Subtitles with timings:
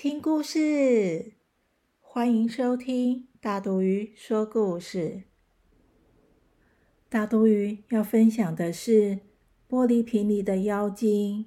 [0.00, 1.32] 听故事，
[1.98, 5.24] 欢迎收听大肚鱼说故事。
[7.08, 9.18] 大肚鱼要分享的是
[9.68, 11.46] 玻璃瓶里的妖精。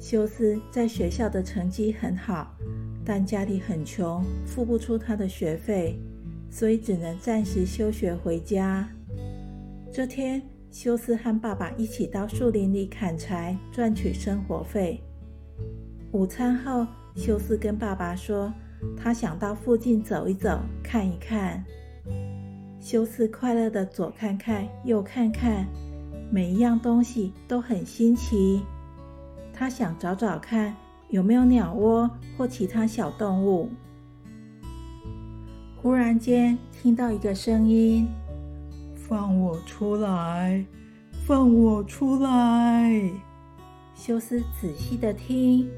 [0.00, 2.56] 修斯在学校的成绩很好，
[3.04, 5.96] 但家里很穷，付不出他的学费，
[6.50, 8.92] 所以只能暂时休学回家。
[9.92, 15.00] 这天，修斯和爸爸一起到树林里砍柴，赚取生活费。
[16.12, 18.52] 午餐后，修斯跟爸爸说
[18.94, 21.64] ：“他想到附近走一走，看一看。”
[22.78, 25.66] 修斯快乐的左看看，右看看，
[26.30, 28.62] 每一样东西都很新奇。
[29.52, 30.76] 他想找找看
[31.08, 33.70] 有没有鸟窝或其他小动物。
[35.74, 38.06] 忽然间，听到一个声音
[38.94, 40.64] ：“放我出来！
[41.26, 43.10] 放我出来！”
[43.96, 45.68] 修斯仔细的听。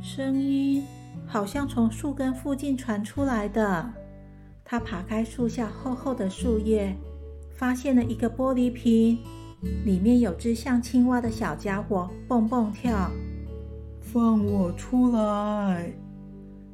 [0.00, 0.84] 声音
[1.26, 3.92] 好像从树根附近传出来的。
[4.64, 6.94] 他爬开树下厚厚的树叶，
[7.54, 9.18] 发现了一个玻璃瓶，
[9.84, 13.10] 里面有只像青蛙的小家伙蹦蹦跳。
[14.00, 15.92] 放我出来！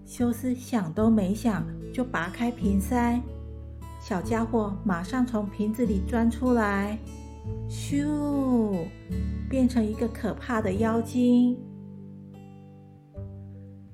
[0.04, 3.20] 休斯想都没想就拔开瓶塞，
[4.00, 6.98] 小家伙马上从瓶子里钻出来，
[7.68, 8.86] 咻，
[9.48, 11.56] 变成一个可怕的妖精。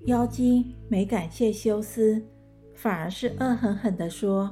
[0.07, 2.23] 妖精没感谢修斯，
[2.75, 4.51] 反而是恶狠狠地说：“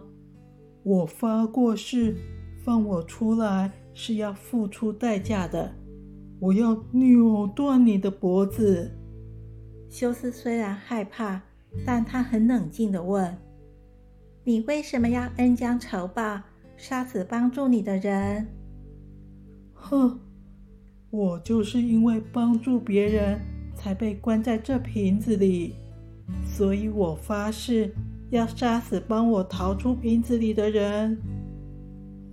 [0.84, 2.14] 我发过誓，
[2.62, 5.74] 放我出来是要付出代价的。
[6.38, 8.90] 我要扭断你的脖子。”
[9.88, 11.40] 修斯虽然害怕，
[11.86, 13.34] 但他很冷静地问
[14.44, 16.42] ：“你为什么要恩将仇报，
[16.76, 18.46] 杀死帮助你的人
[19.72, 20.20] ？”“哼，
[21.08, 23.40] 我就是因为帮助别人。”
[23.78, 25.76] 才被关在这瓶子里，
[26.44, 27.94] 所以我发誓
[28.30, 31.16] 要杀死帮我逃出瓶子里的人。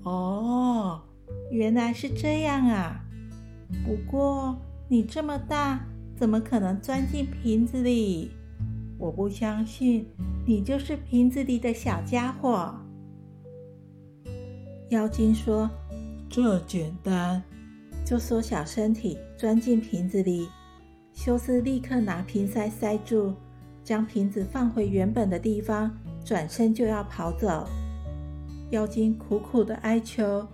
[0.04, 1.00] 哦，
[1.52, 3.00] 原来是这样啊！
[3.86, 4.58] 不过
[4.88, 5.86] 你这么大，
[6.16, 8.32] 怎么可能钻进瓶子里？
[8.98, 10.08] 我不相信
[10.48, 12.74] 你就是瓶子里的小家伙。
[14.90, 15.70] 妖精说
[16.30, 17.44] ：“这简单，
[18.06, 20.48] 就缩小身体钻进瓶子里。”
[21.16, 23.34] 修斯立刻拿瓶塞塞住，
[23.84, 25.90] 将瓶子放回原本的地方，
[26.26, 27.66] 转身就要跑走。
[28.72, 30.46] 妖精苦苦的哀求：“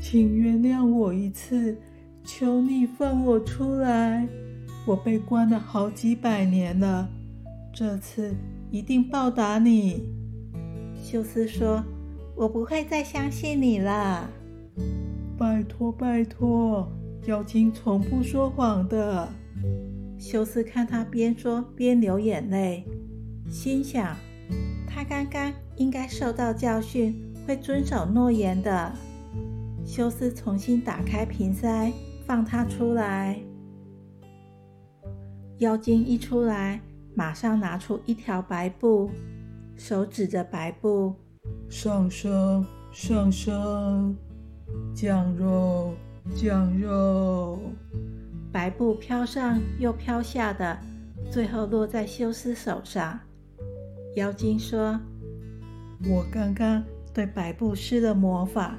[0.00, 1.76] 请原谅我一次，
[2.22, 4.28] 求你放我出来！
[4.86, 7.08] 我被关了好几百年了，
[7.72, 8.36] 这次
[8.70, 10.06] 一定报答你。”
[11.02, 11.82] 修斯说
[12.36, 14.28] ：“我不会再相信你了。”
[15.38, 16.86] 拜托，拜托，
[17.26, 19.28] 妖精从不说谎的。
[20.18, 22.84] 修斯看他边说边流眼泪，
[23.48, 24.16] 心想：
[24.86, 27.14] 他刚刚应该受到教训，
[27.46, 28.92] 会遵守诺言的。
[29.84, 31.92] 修斯重新打开瓶塞，
[32.26, 33.38] 放他出来。
[35.58, 36.80] 妖精一出来，
[37.14, 39.10] 马上拿出一条白布，
[39.76, 41.14] 手指着白布
[41.68, 44.16] ：“上升，上升，
[44.94, 45.92] 降肉，
[46.34, 47.58] 降肉。”
[48.54, 50.78] 白布飘上又飘下的，
[51.28, 53.18] 最后落在修斯手上。
[54.14, 54.96] 妖精说
[56.08, 56.80] ：“我刚刚
[57.12, 58.78] 对白布施了魔法，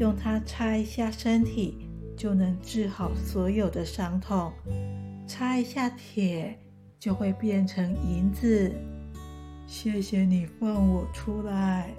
[0.00, 4.50] 用它擦一下身体，就能治好所有的伤痛；
[5.24, 6.58] 擦一下铁，
[6.98, 8.72] 就会变成银子。
[9.68, 11.94] 谢谢你放我出来。”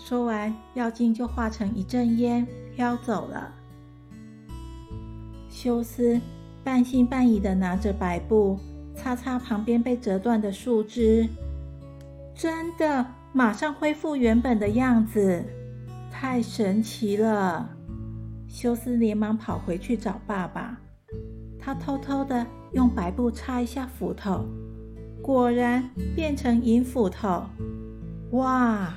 [0.00, 3.54] 说完，妖精就化成一阵烟飘走了。
[5.62, 6.20] 修斯
[6.64, 8.58] 半信半疑的拿着白布
[8.96, 11.28] 擦擦旁边被折断的树枝，
[12.34, 15.44] 真的马上恢复原本的样子，
[16.10, 17.70] 太神奇了！
[18.48, 20.80] 修斯连忙跑回去找爸爸，
[21.60, 24.44] 他偷偷的用白布擦一下斧头，
[25.22, 27.44] 果然变成银斧头。
[28.32, 28.94] 哇，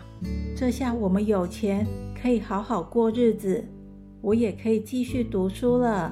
[0.58, 1.86] 这下我们有钱，
[2.20, 3.64] 可以好好过日子，
[4.20, 6.12] 我也可以继续读书了。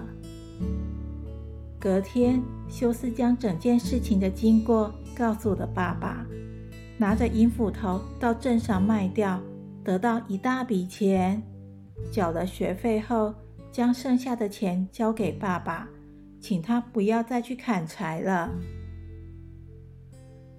[1.84, 6.26] 隔天，修斯将整件事情的经过告诉了爸爸，
[6.98, 9.38] 拿着银斧头到镇上卖掉，
[9.84, 11.44] 得到一大笔钱。
[12.10, 13.36] 缴了学费后，
[13.70, 15.90] 将剩下的钱交给爸爸，
[16.40, 18.50] 请他不要再去砍柴了。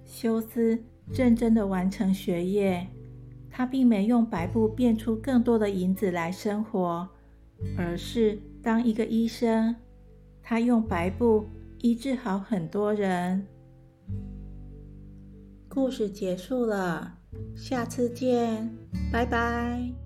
[0.05, 0.79] 休斯
[1.11, 2.85] 认真的完成学业，
[3.49, 7.09] 他并没用白布变出更多的银子来生活，
[7.75, 9.75] 而是当一个医生。
[10.47, 11.49] 他用白布
[11.79, 13.47] 医治好很多人。
[15.67, 17.17] 故事结束了，
[17.55, 18.71] 下次见，
[19.11, 20.04] 拜拜。